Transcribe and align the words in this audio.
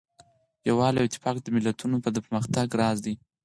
یووالی 0.67 0.99
او 1.01 1.07
اتفاق 1.07 1.35
د 1.41 1.47
ملتونو 1.55 1.95
د 2.01 2.17
پرمختګ 2.25 2.67
راز 2.79 2.97
دی. 3.05 3.13